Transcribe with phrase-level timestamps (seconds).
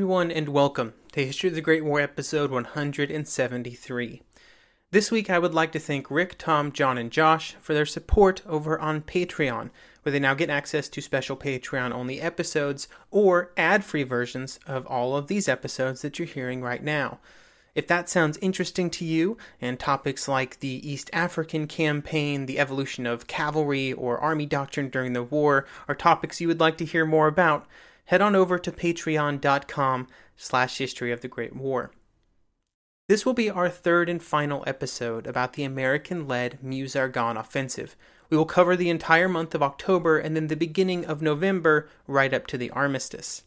[0.00, 4.22] Everyone, and welcome to History of the Great War episode 173.
[4.92, 8.40] This week, I would like to thank Rick, Tom, John, and Josh for their support
[8.46, 9.68] over on Patreon,
[10.00, 14.86] where they now get access to special Patreon only episodes or ad free versions of
[14.86, 17.18] all of these episodes that you're hearing right now.
[17.74, 23.04] If that sounds interesting to you, and topics like the East African campaign, the evolution
[23.06, 27.04] of cavalry, or army doctrine during the war are topics you would like to hear
[27.04, 27.66] more about,
[28.06, 31.90] head on over to patreon.com slash history of the Great War.
[33.08, 37.96] This will be our third and final episode about the American led Meuse Argonne offensive.
[38.28, 42.32] We will cover the entire month of October and then the beginning of November right
[42.32, 43.42] up to the armistice.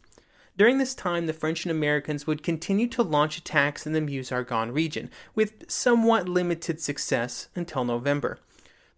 [0.56, 4.30] During this time, the French and Americans would continue to launch attacks in the Meuse
[4.30, 8.38] Argonne region, with somewhat limited success until November.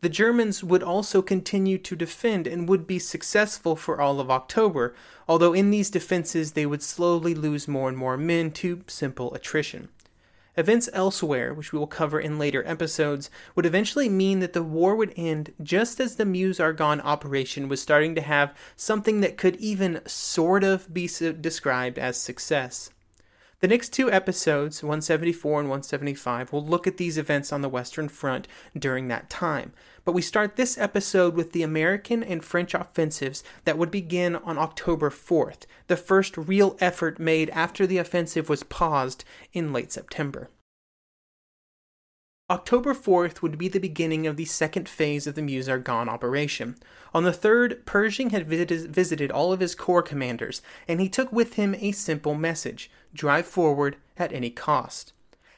[0.02, 4.94] The Germans would also continue to defend and would be successful for all of October,
[5.26, 9.88] although in these defenses they would slowly lose more and more men to simple attrition.
[10.58, 14.96] Events elsewhere, which we will cover in later episodes, would eventually mean that the war
[14.96, 19.56] would end just as the Meuse Argonne operation was starting to have something that could
[19.56, 22.90] even sort of be described as success.
[23.60, 28.06] The next two episodes, 174 and 175, will look at these events on the Western
[28.06, 28.46] Front
[28.78, 29.72] during that time.
[30.04, 34.58] But we start this episode with the American and French offensives that would begin on
[34.58, 39.24] October 4th, the first real effort made after the offensive was paused
[39.54, 40.50] in late September.
[42.48, 46.76] October 4th would be the beginning of the second phase of the Meuse Argonne operation.
[47.12, 51.32] On the 3rd, Pershing had visited, visited all of his corps commanders, and he took
[51.32, 55.12] with him a simple message drive forward at any cost.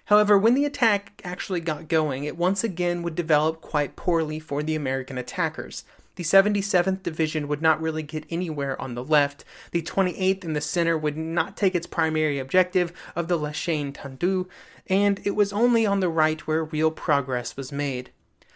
[0.09, 4.63] However, when the attack actually got going, it once again would develop quite poorly for
[4.63, 5.85] the American attackers.
[6.17, 9.45] The 77th Division would not really get anywhere on the left.
[9.71, 13.93] The 28th in the center would not take its primary objective of the La Chêne
[13.93, 14.47] Tondu,
[14.87, 18.09] and it was only on the right where real progress was made.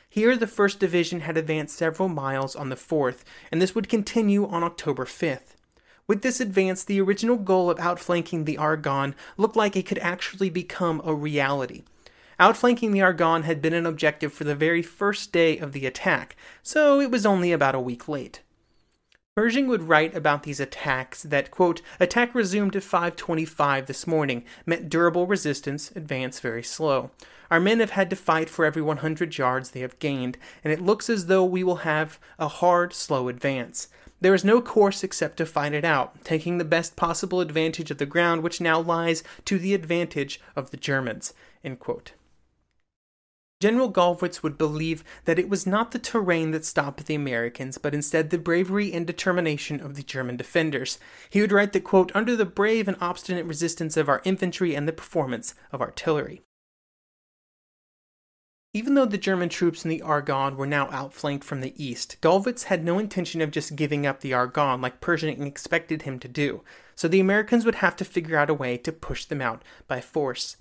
[0.08, 4.46] Here, the 1st Division had advanced several miles on the 4th, and this would continue
[4.46, 5.51] on October 5th.
[6.12, 10.50] With this advance, the original goal of outflanking the Argonne looked like it could actually
[10.50, 11.84] become a reality.
[12.38, 16.36] Outflanking the Argonne had been an objective for the very first day of the attack,
[16.62, 18.42] so it was only about a week late.
[19.34, 24.90] Pershing would write about these attacks that, quote, attack resumed at 525 this morning, met
[24.90, 27.10] durable resistance, advance very slow.
[27.50, 30.82] Our men have had to fight for every 100 yards they have gained, and it
[30.82, 33.88] looks as though we will have a hard, slow advance.
[34.22, 37.98] There is no course except to fight it out, taking the best possible advantage of
[37.98, 41.34] the ground which now lies to the advantage of the Germans.
[43.60, 47.95] General Gallwitz would believe that it was not the terrain that stopped the Americans, but
[47.95, 51.01] instead the bravery and determination of the German defenders.
[51.28, 54.86] He would write that, quote, under the brave and obstinate resistance of our infantry and
[54.86, 56.42] the performance of artillery.
[58.74, 62.65] Even though the German troops in the Argonne were now outflanked from the east, Gallwitz
[62.65, 66.63] had no intention of just giving up the Argonne like Pershing expected him to do,
[66.95, 70.01] so the Americans would have to figure out a way to push them out by
[70.01, 70.57] force.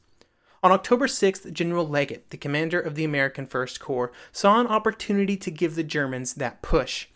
[0.62, 5.38] On October 6th, General Liggett, the commander of the American First Corps, saw an opportunity
[5.38, 7.08] to give the Germans that push.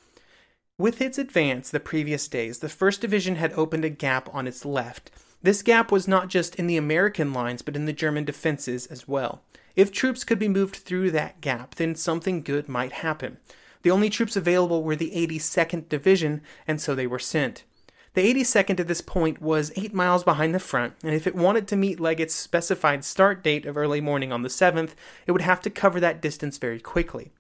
[0.78, 4.64] With its advance the previous days, the 1st Division had opened a gap on its
[4.64, 5.12] left.
[5.44, 9.10] This gap was not just in the American lines, but in the German defenses as
[9.10, 9.42] well.
[9.76, 13.38] If troops could be moved through that gap, then something good might happen.
[13.82, 17.64] The only troops available were the 82nd Division, and so they were sent.
[18.14, 21.68] The 82nd at this point was eight miles behind the front, and if it wanted
[21.68, 24.92] to meet Liggett's specified start date of early morning on the 7th,
[25.28, 27.34] it would have to cover that distance very quickly.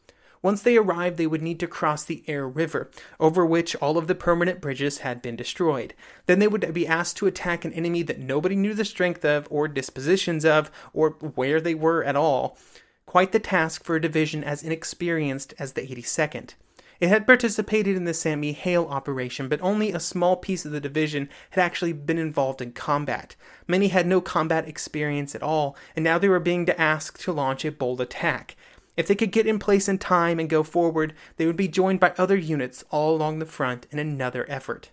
[0.45, 2.87] Once they arrived, they would need to cross the Aire River,
[3.19, 5.95] over which all of the permanent bridges had been destroyed.
[6.27, 9.47] Then they would be asked to attack an enemy that nobody knew the strength of,
[9.49, 12.59] or dispositions of, or where they were at all.
[13.07, 16.53] Quite the task for a division as inexperienced as the 82nd.
[16.99, 18.39] It had participated in the St.
[18.39, 22.71] Mihiel operation, but only a small piece of the division had actually been involved in
[22.71, 23.35] combat.
[23.67, 27.65] Many had no combat experience at all, and now they were being asked to launch
[27.65, 28.55] a bold attack.
[28.97, 31.99] If they could get in place in time and go forward, they would be joined
[31.99, 34.91] by other units all along the front in another effort.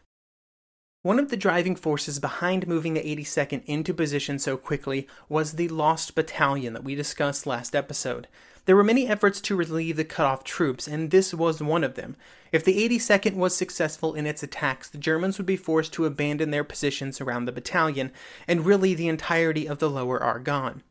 [1.03, 5.67] One of the driving forces behind moving the 82nd into position so quickly was the
[5.69, 8.29] Lost Battalion that we discussed last episode.
[8.67, 11.97] There were many efforts to relieve the cut off troops, and this was one of
[11.97, 12.15] them.
[12.53, 16.53] If the 82nd was successful in its attacks, the Germans would be forced to abandon
[16.53, 18.13] their positions around the battalion,
[18.47, 20.85] and really the entirety of the lower Argonne.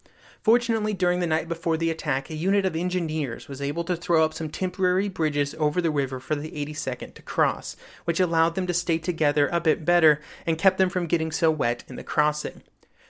[0.43, 4.25] Fortunately, during the night before the attack, a unit of engineers was able to throw
[4.25, 8.65] up some temporary bridges over the river for the 82nd to cross, which allowed them
[8.65, 12.03] to stay together a bit better and kept them from getting so wet in the
[12.03, 12.63] crossing.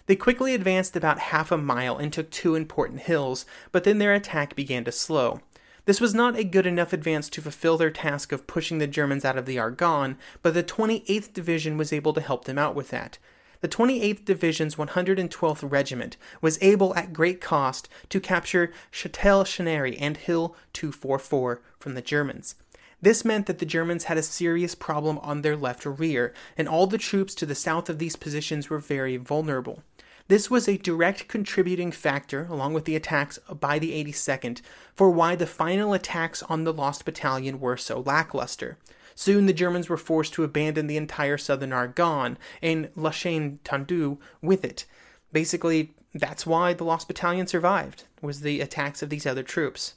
[0.07, 4.13] They quickly advanced about half a mile and took two important hills, but then their
[4.13, 5.39] attack began to slow.
[5.86, 9.24] This was not a good enough advance to fulfill their task of pushing the Germans
[9.24, 12.89] out of the Argonne, but the 28th Division was able to help them out with
[12.89, 13.19] that.
[13.62, 20.18] The 28th Division's 112th Regiment was able at great cost to capture Châtel Chéhéry and
[20.18, 22.56] Hill 244 from the Germans.
[23.04, 26.88] This meant that the Germans had a serious problem on their left rear, and all
[26.88, 29.84] the troops to the south of these positions were very vulnerable.
[30.28, 34.62] This was a direct contributing factor, along with the attacks by the 82nd,
[34.96, 38.78] for why the final attacks on the Lost Battalion were so lackluster.
[39.21, 44.18] Soon the Germans were forced to abandon the entire southern Argonne, and La Chêne Tondu
[44.41, 44.85] with it.
[45.31, 49.94] Basically, that's why the Lost Battalion survived, was the attacks of these other troops.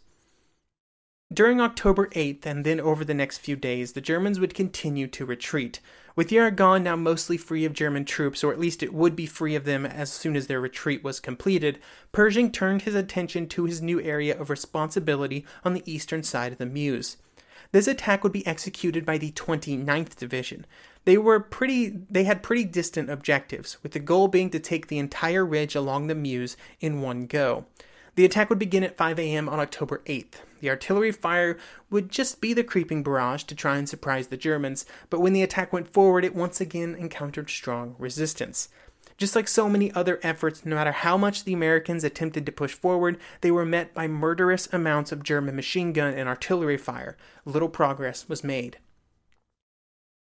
[1.33, 5.25] During October 8th and then over the next few days, the Germans would continue to
[5.25, 5.81] retreat.
[6.15, 9.25] With the Argonne now mostly free of German troops, or at least it would be
[9.25, 11.79] free of them as soon as their retreat was completed,
[12.13, 16.59] Pershing turned his attention to his new area of responsibility on the eastern side of
[16.59, 17.17] the Meuse.
[17.75, 20.65] This attack would be executed by the 29th Division.
[21.07, 25.01] They were pretty they had pretty distant objectives, with the goal being to take the
[25.01, 27.65] entire ridge along the Meuse in one go.
[28.15, 29.49] The attack would begin at 5 a.m.
[29.49, 30.35] on October 8th.
[30.61, 31.59] The artillery fire
[31.91, 35.43] would just be the creeping barrage to try and surprise the Germans, but when the
[35.43, 38.69] attack went forward, it once again encountered strong resistance.
[39.17, 42.73] Just like so many other efforts, no matter how much the Americans attempted to push
[42.73, 47.17] forward, they were met by murderous amounts of German machine gun and artillery fire.
[47.45, 48.79] Little progress was made.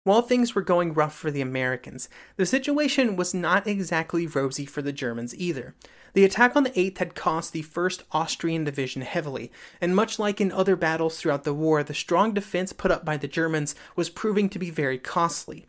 [0.04, 4.82] While things were going rough for the Americans, the situation was not exactly rosy for
[4.82, 5.76] the Germans either.
[6.14, 10.40] The attack on the 8th had cost the 1st Austrian Division heavily, and much like
[10.40, 14.10] in other battles throughout the war, the strong defense put up by the Germans was
[14.10, 15.66] proving to be very costly.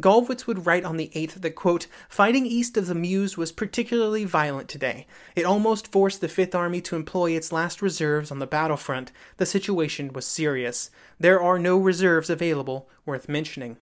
[0.00, 4.24] Gallwitz would write on the 8th that, quote, fighting east of the Meuse was particularly
[4.24, 5.06] violent today.
[5.34, 9.10] It almost forced the Fifth Army to employ its last reserves on the battlefront.
[9.38, 10.90] The situation was serious.
[11.18, 13.78] There are no reserves available worth mentioning.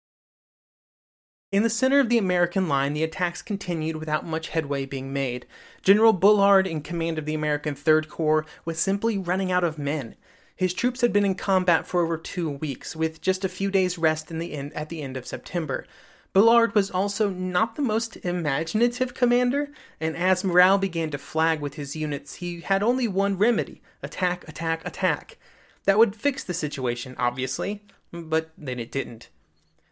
[1.53, 5.47] In the center of the American line, the attacks continued without much headway being made.
[5.81, 10.17] General Bullard, in command of the American Third Corps, was simply running out of men.
[10.57, 13.99] His troops had been in combat for over two weeks, with just a few days'
[13.99, 15.87] rest in the end, at the end of September.
[16.33, 19.69] Bullard was also not the most imaginative commander,
[20.01, 24.49] and as morale began to flag with his units, he had only one remedy attack,
[24.49, 25.39] attack, attack.
[25.85, 29.29] That would fix the situation, obviously, but then it didn't.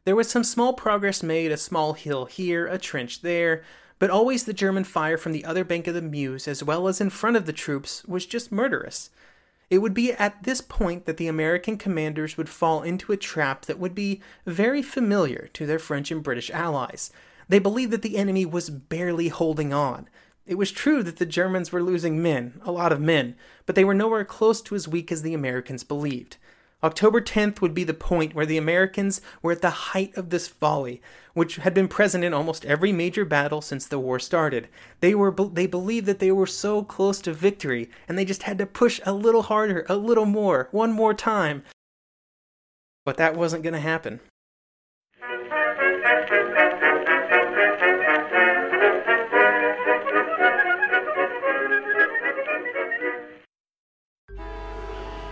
[0.04, 3.62] There was some small progress made, a small hill here, a trench there,
[3.98, 7.00] but always the German fire from the other bank of the Meuse, as well as
[7.00, 9.10] in front of the troops, was just murderous.
[9.70, 13.64] It would be at this point that the American commanders would fall into a trap
[13.66, 17.10] that would be very familiar to their French and British allies.
[17.48, 20.08] They believed that the enemy was barely holding on.
[20.46, 23.84] It was true that the Germans were losing men, a lot of men, but they
[23.84, 26.36] were nowhere close to as weak as the Americans believed.
[26.84, 30.46] October 10th would be the point where the Americans were at the height of this
[30.46, 31.00] folly,
[31.32, 34.68] which had been present in almost every major battle since the war started.
[35.00, 38.58] They were they believed that they were so close to victory and they just had
[38.58, 41.62] to push a little harder, a little more, one more time.
[43.06, 44.20] But that wasn't going to happen.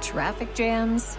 [0.00, 1.18] Traffic jams,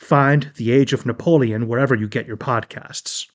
[0.00, 3.26] Find The Age of Napoleon wherever you get your podcasts.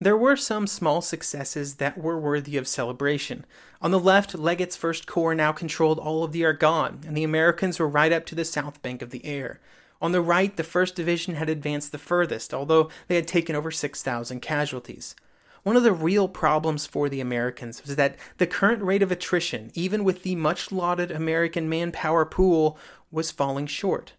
[0.00, 3.46] There were some small successes that were worthy of celebration.
[3.80, 7.78] On the left, Liggett's First Corps now controlled all of the Argonne, and the Americans
[7.78, 9.60] were right up to the south bank of the Aire.
[10.02, 13.70] On the right, the 1st Division had advanced the furthest, although they had taken over
[13.70, 15.16] 6,000 casualties.
[15.62, 19.70] One of the real problems for the Americans was that the current rate of attrition,
[19.74, 22.76] even with the much lauded American manpower pool,
[23.12, 24.14] was falling short.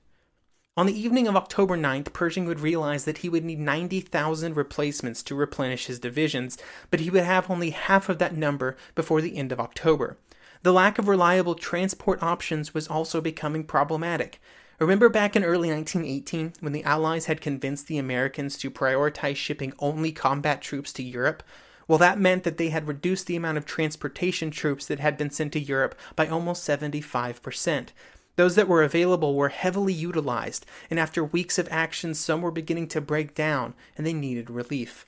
[0.77, 5.21] On the evening of October 9th, Pershing would realize that he would need 90,000 replacements
[5.23, 6.57] to replenish his divisions,
[6.89, 10.17] but he would have only half of that number before the end of October.
[10.63, 14.39] The lack of reliable transport options was also becoming problematic.
[14.79, 19.71] Remember back in early 1918 when the Allies had convinced the Americans to prioritize shipping
[19.77, 21.43] only combat troops to Europe?
[21.87, 25.29] Well, that meant that they had reduced the amount of transportation troops that had been
[25.29, 27.89] sent to Europe by almost 75%.
[28.35, 32.87] Those that were available were heavily utilized, and after weeks of action, some were beginning
[32.89, 35.05] to break down and they needed relief.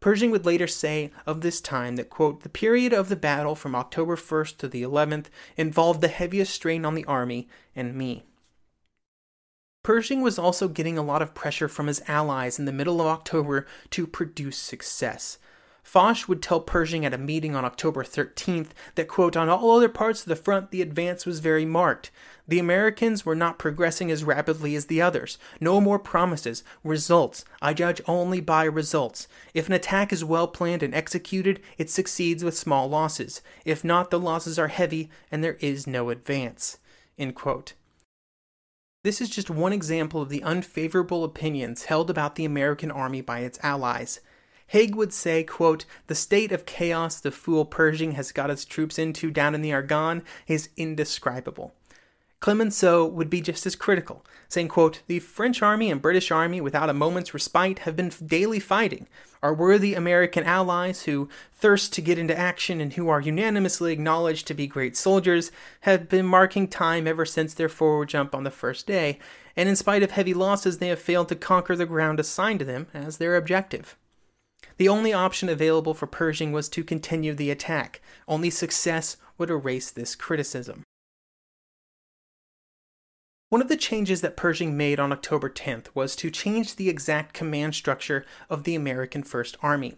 [0.00, 3.76] Pershing would later say of this time that, quote, the period of the battle from
[3.76, 8.24] October 1st to the 11th involved the heaviest strain on the army and me.
[9.86, 13.06] Pershing was also getting a lot of pressure from his allies in the middle of
[13.06, 15.38] October to produce success.
[15.84, 19.88] Foch would tell Pershing at a meeting on October 13th that, quote, on all other
[19.88, 22.10] parts of the front, the advance was very marked.
[22.48, 25.38] The Americans were not progressing as rapidly as the others.
[25.60, 26.64] No more promises.
[26.82, 27.44] Results.
[27.62, 29.28] I judge only by results.
[29.54, 33.40] If an attack is well planned and executed, it succeeds with small losses.
[33.64, 36.78] If not, the losses are heavy and there is no advance.
[37.16, 37.74] End quote.
[39.06, 43.38] This is just one example of the unfavorable opinions held about the American army by
[43.38, 44.18] its allies.
[44.66, 48.98] Haig would say, quote, The state of chaos the fool Pershing has got his troops
[48.98, 51.72] into down in the Argonne is indescribable.
[52.46, 56.88] Clemenceau would be just as critical, saying, quote, The French army and British army, without
[56.88, 59.08] a moment's respite, have been daily fighting.
[59.42, 64.46] Our worthy American allies, who thirst to get into action and who are unanimously acknowledged
[64.46, 65.50] to be great soldiers,
[65.80, 69.18] have been marking time ever since their forward jump on the first day,
[69.56, 72.64] and in spite of heavy losses, they have failed to conquer the ground assigned to
[72.64, 73.96] them as their objective.
[74.76, 78.00] The only option available for Pershing was to continue the attack.
[78.28, 80.84] Only success would erase this criticism.
[83.48, 87.32] One of the changes that Pershing made on October 10th was to change the exact
[87.32, 89.94] command structure of the American First Army.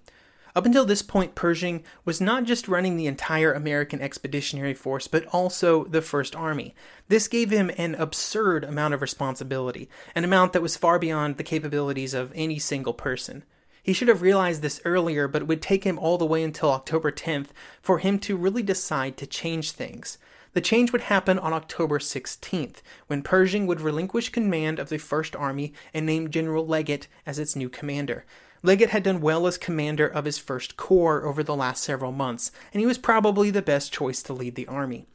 [0.55, 5.25] Up until this point, Pershing was not just running the entire American Expeditionary Force, but
[5.29, 6.75] also the First Army.
[7.09, 11.43] This gave him an absurd amount of responsibility, an amount that was far beyond the
[11.43, 13.45] capabilities of any single person.
[13.83, 16.71] He should have realized this earlier, but it would take him all the way until
[16.71, 17.49] October 10th
[17.81, 20.19] for him to really decide to change things.
[20.55, 22.77] The change would happen on October 16th,
[23.07, 27.55] when Pershing would relinquish command of the First Army and name General Liggett as its
[27.55, 28.25] new commander.
[28.63, 32.51] Liggett had done well as commander of his First Corps over the last several months,
[32.73, 35.07] and he was probably the best choice to lead the army.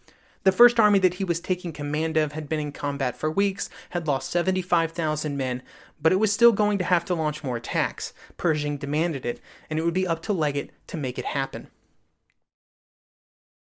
[0.44, 3.70] The first army that he was taking command of had been in combat for weeks,
[3.92, 5.62] had lost 75,000 men,
[6.02, 8.14] but it was still going to have to launch more attacks.
[8.38, 11.68] Pershing demanded it, and it would be up to Liggett to make it happen.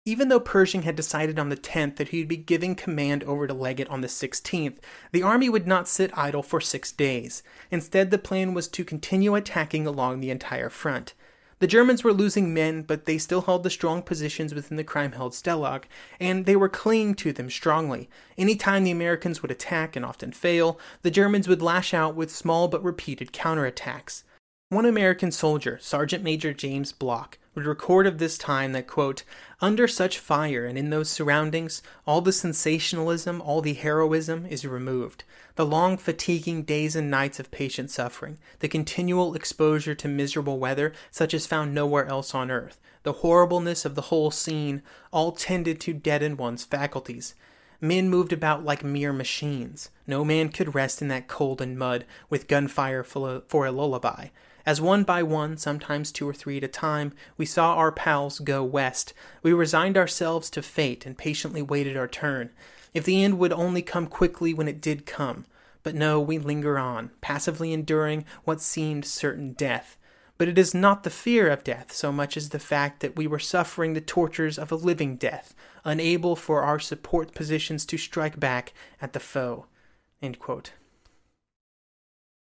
[0.05, 3.47] Even though Pershing had decided on the 10th that he would be giving command over
[3.47, 4.79] to Liggett on the 16th,
[5.13, 7.45] the army would not sit idle for six days.
[7.71, 11.15] Instead, the plan was to continue attacking along the entire front.
[11.61, 15.35] The Germans were losing men, but they still held the strong positions within the Kriemhild
[15.35, 15.85] Stellung,
[16.19, 18.11] and they were clinging to them strongly.
[18.37, 22.35] Any time the Americans would attack and often fail, the Germans would lash out with
[22.35, 24.25] small but repeated counterattacks.
[24.73, 29.23] One American soldier, Sergeant Major James Block, would record of this time that, quote,
[29.61, 35.25] under such fire and in those surroundings, all the sensationalism, all the heroism is removed.
[35.57, 40.95] The long, fatiguing days and nights of patient suffering, the continual exposure to miserable weather
[41.11, 44.81] such as found nowhere else on earth, the horribleness of the whole scene,
[45.13, 47.35] all tended to deaden one's faculties.
[47.79, 49.91] Men moved about like mere machines.
[50.07, 54.29] No man could rest in that cold and mud, with gunfire for a lullaby.
[54.65, 58.39] As one by one, sometimes two or three at a time, we saw our pals
[58.39, 62.51] go west, we resigned ourselves to fate and patiently waited our turn.
[62.95, 65.47] If the end would only come quickly when it did come.
[65.83, 69.97] But no, we linger on, passively enduring what seemed certain death.
[70.39, 73.27] But it is not the fear of death so much as the fact that we
[73.27, 75.55] were suffering the tortures of a living death,
[75.85, 79.67] unable for our support positions to strike back at the foe.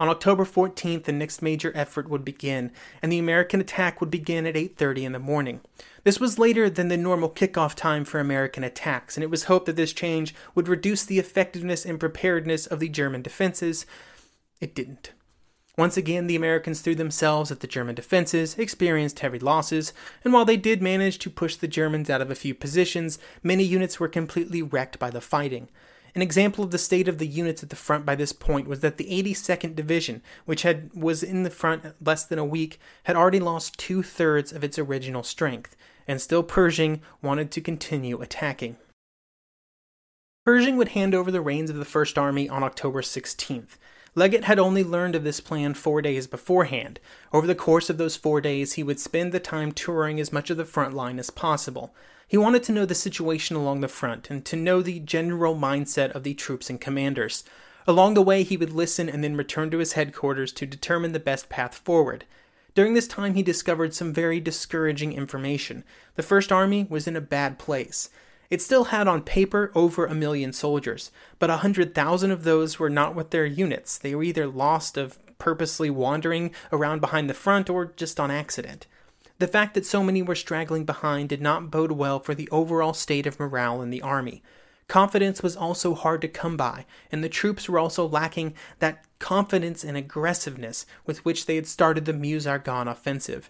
[0.01, 2.71] On October 14th, the next major effort would begin,
[3.03, 5.61] and the American attack would begin at 8:30 in the morning.
[6.03, 9.67] This was later than the normal kickoff time for American attacks, and it was hoped
[9.67, 13.85] that this change would reduce the effectiveness and preparedness of the German defenses.
[14.59, 15.11] It didn't.
[15.77, 19.93] Once again, the Americans threw themselves at the German defenses, experienced heavy losses,
[20.23, 23.63] and while they did manage to push the Germans out of a few positions, many
[23.63, 25.69] units were completely wrecked by the fighting.
[26.13, 28.81] An example of the state of the units at the front by this point was
[28.81, 33.15] that the 82nd Division, which had was in the front less than a week, had
[33.15, 35.75] already lost two thirds of its original strength,
[36.07, 38.77] and still Pershing wanted to continue attacking.
[40.45, 43.77] Pershing would hand over the reins of the First Army on October 16th.
[44.13, 46.99] Liggett had only learned of this plan four days beforehand.
[47.31, 50.49] Over the course of those four days, he would spend the time touring as much
[50.49, 51.95] of the front line as possible.
[52.27, 56.11] He wanted to know the situation along the front and to know the general mindset
[56.11, 57.45] of the troops and commanders.
[57.87, 61.19] Along the way, he would listen and then return to his headquarters to determine the
[61.19, 62.25] best path forward.
[62.75, 65.83] During this time, he discovered some very discouraging information.
[66.15, 68.09] The First Army was in a bad place.
[68.51, 71.09] It still had on paper over a million soldiers,
[71.39, 73.97] but a hundred thousand of those were not with their units.
[73.97, 78.87] They were either lost of purposely wandering around behind the front or just on accident.
[79.39, 82.93] The fact that so many were straggling behind did not bode well for the overall
[82.93, 84.43] state of morale in the army.
[84.89, 89.85] Confidence was also hard to come by, and the troops were also lacking that confidence
[89.85, 93.49] and aggressiveness with which they had started the Meuse-Argonne offensive.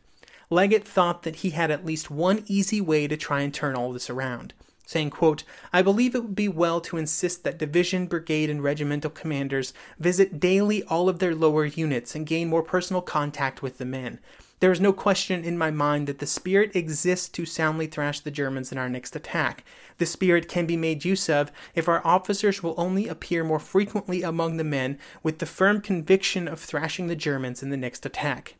[0.51, 3.91] Liggett thought that he had at least one easy way to try and turn all
[3.91, 4.53] this around,
[4.91, 9.10] saying, quote, I believe it would be well to insist that division, brigade, and regimental
[9.10, 13.86] commanders visit daily all of their lower units and gain more personal contact with the
[13.86, 14.19] men.
[14.60, 18.30] There is no question in my mind that the spirit exists to soundly thrash the
[18.30, 19.63] Germans in our next attack.
[19.97, 24.21] The spirit can be made use of if our officers will only appear more frequently
[24.21, 28.56] among the men with the firm conviction of thrashing the Germans in the next attack.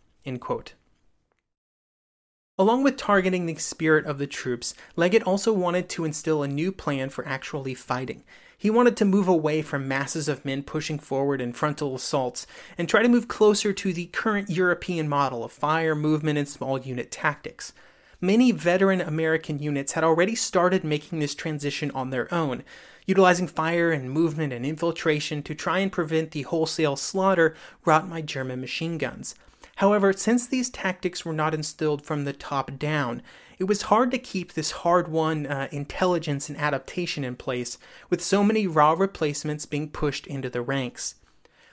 [2.62, 6.72] Along with targeting the spirit of the troops, Liggett also wanted to instill a new
[6.72, 8.24] plan for actually fighting.
[8.56, 12.46] He wanted to move away from masses of men pushing forward in frontal assaults
[12.78, 16.78] and try to move closer to the current European model of fire, movement, and small
[16.78, 17.74] unit tactics.
[18.22, 22.62] Many veteran American units had already started making this transition on their own,
[23.08, 28.22] utilizing fire and movement and infiltration to try and prevent the wholesale slaughter wrought by
[28.22, 29.34] German machine guns.
[29.82, 33.24] However, since these tactics were not instilled from the top down,
[33.58, 38.24] it was hard to keep this hard won uh, intelligence and adaptation in place, with
[38.24, 41.16] so many raw replacements being pushed into the ranks.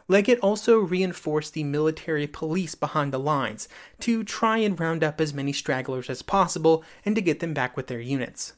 [0.08, 3.68] Liggett also reinforced the military police behind the lines
[4.00, 7.76] to try and round up as many stragglers as possible and to get them back
[7.76, 8.54] with their units.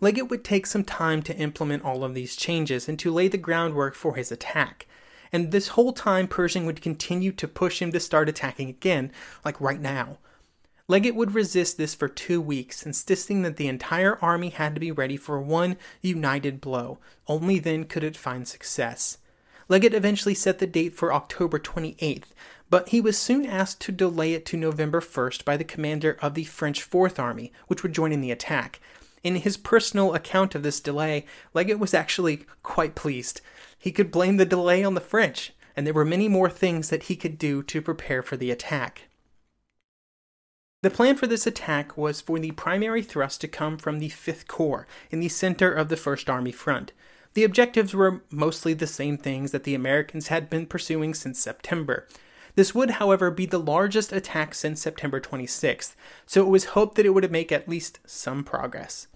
[0.00, 3.36] Liggett would take some time to implement all of these changes and to lay the
[3.36, 4.86] groundwork for his attack.
[5.32, 9.12] And this whole time, Pershing would continue to push him to start attacking again,
[9.44, 10.18] like right now.
[10.88, 14.92] Liggett would resist this for two weeks, insisting that the entire army had to be
[14.92, 16.98] ready for one united blow.
[17.26, 19.18] Only then could it find success.
[19.68, 22.26] Liggett eventually set the date for October 28th,
[22.70, 26.34] but he was soon asked to delay it to November 1st by the commander of
[26.34, 28.78] the French Fourth Army, which would join in the attack.
[29.26, 33.40] In his personal account of this delay, Liggett was actually quite pleased.
[33.76, 37.02] He could blame the delay on the French, and there were many more things that
[37.02, 39.08] he could do to prepare for the attack.
[40.84, 44.46] The plan for this attack was for the primary thrust to come from the 5th
[44.46, 46.92] Corps in the center of the 1st Army front.
[47.34, 52.06] The objectives were mostly the same things that the Americans had been pursuing since September.
[52.54, 57.06] This would, however, be the largest attack since September 26th, so it was hoped that
[57.06, 59.08] it would make at least some progress.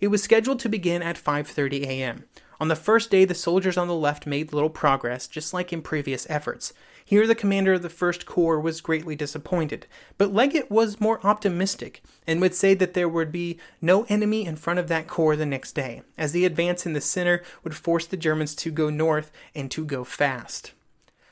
[0.00, 2.24] It was scheduled to begin at 5:30 a.m.
[2.58, 5.82] On the first day, the soldiers on the left made little progress, just like in
[5.82, 6.72] previous efforts.
[7.04, 9.86] Here, the commander of the First Corps was greatly disappointed,
[10.18, 14.56] but Liggett was more optimistic and would say that there would be no enemy in
[14.56, 18.06] front of that corps the next day, as the advance in the center would force
[18.06, 20.72] the Germans to go north and to go fast.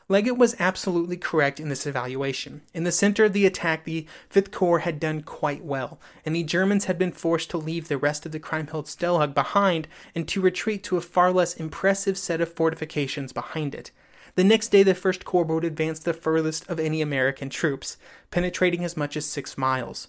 [0.07, 2.61] Liggett was absolutely correct in this evaluation.
[2.75, 6.43] In the center of the attack, the Fifth Corps had done quite well, and the
[6.43, 10.43] Germans had been forced to leave the rest of the Kriemhild Stellung behind and to
[10.43, 13.93] retreat to a far less impressive set of fortifications behind it.
[14.35, 17.97] The next day, the First Corps would advance the furthest of any American troops,
[18.31, 20.09] penetrating as much as six miles.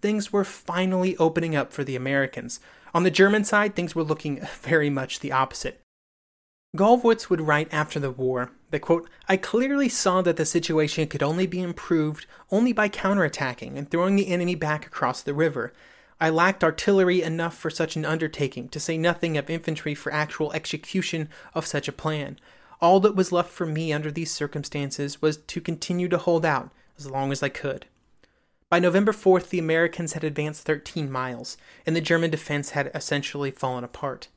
[0.00, 2.58] Things were finally opening up for the Americans.
[2.94, 5.82] On the German side, things were looking very much the opposite.
[6.76, 11.22] Gallwitz would write after the war that, quote, I clearly saw that the situation could
[11.22, 15.72] only be improved only by counterattacking and throwing the enemy back across the river.
[16.20, 20.52] I lacked artillery enough for such an undertaking, to say nothing of infantry for actual
[20.52, 22.38] execution of such a plan.
[22.80, 26.70] All that was left for me under these circumstances was to continue to hold out
[26.98, 27.86] as long as I could.
[28.68, 33.50] By November 4th, the Americans had advanced 13 miles, and the German defense had essentially
[33.50, 34.28] fallen apart.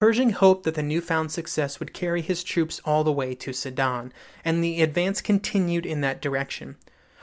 [0.00, 4.14] Pershing hoped that the newfound success would carry his troops all the way to Sedan,
[4.42, 6.76] and the advance continued in that direction.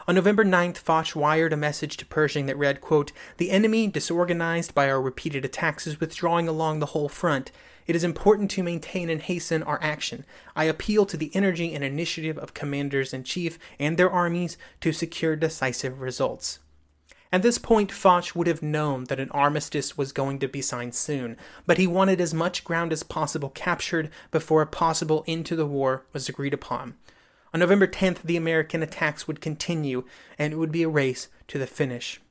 [0.07, 4.75] On November 9th, Foch wired a message to Pershing that read, quote, The enemy, disorganized
[4.75, 7.51] by our repeated attacks, is withdrawing along the whole front.
[7.87, 10.23] It is important to maintain and hasten our action.
[10.55, 14.93] I appeal to the energy and initiative of commanders in chief and their armies to
[14.93, 16.59] secure decisive results.
[17.31, 20.95] At this point, Foch would have known that an armistice was going to be signed
[20.95, 21.35] soon,
[21.65, 25.65] but he wanted as much ground as possible captured before a possible end to the
[25.65, 26.95] war was agreed upon.
[27.53, 30.05] On November 10th, the American attacks would continue,
[30.37, 32.21] and it would be a race to the finish.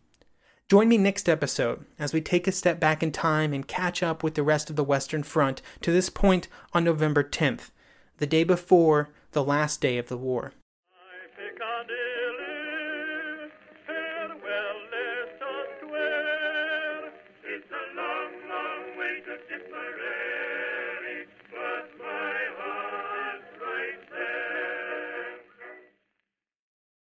[0.68, 4.22] Join me next episode as we take a step back in time and catch up
[4.22, 7.70] with the rest of the Western Front to this point on November 10th,
[8.16, 10.52] the day before the last day of the war.